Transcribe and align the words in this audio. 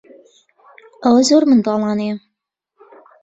ئەوە 1.03 1.21
زۆر 1.29 1.43
منداڵانەیە. 1.49 2.15